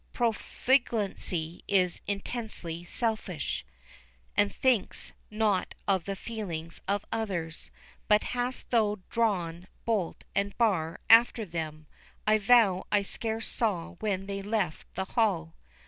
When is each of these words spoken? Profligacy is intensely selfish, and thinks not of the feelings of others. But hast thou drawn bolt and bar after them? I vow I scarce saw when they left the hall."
Profligacy 0.13 1.63
is 1.67 2.01
intensely 2.07 2.83
selfish, 2.83 3.63
and 4.35 4.51
thinks 4.51 5.13
not 5.29 5.75
of 5.87 6.05
the 6.05 6.15
feelings 6.15 6.81
of 6.87 7.05
others. 7.11 7.69
But 8.07 8.23
hast 8.33 8.71
thou 8.71 8.97
drawn 9.11 9.67
bolt 9.85 10.23
and 10.33 10.57
bar 10.57 10.99
after 11.07 11.45
them? 11.45 11.85
I 12.25 12.39
vow 12.39 12.87
I 12.91 13.03
scarce 13.03 13.47
saw 13.47 13.89
when 13.99 14.25
they 14.25 14.41
left 14.41 14.91
the 14.95 15.05
hall." 15.05 15.53